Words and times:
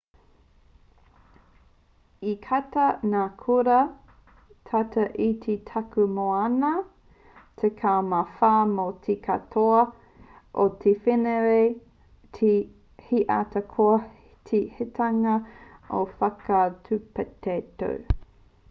i 2.29 2.31
katia 2.45 2.85
ngā 3.11 3.25
kura 3.41 3.75
tata 4.69 5.03
ki 5.17 5.27
te 5.43 5.57
takutai 5.71 6.07
moana 6.15 6.71
tekau 7.65 8.07
mā 8.13 8.21
whā 8.39 8.49
mō 8.73 8.87
te 9.09 9.17
katoa 9.29 9.83
o 10.65 10.67
te 10.87 10.95
wenerei 11.05 12.51
he 13.11 13.23
aha 13.39 13.65
koa 13.77 14.03
te 14.09 14.65
hikitanga 14.73 15.39
o 15.39 15.47
ngā 15.47 16.03
whakatūpato 16.25 17.95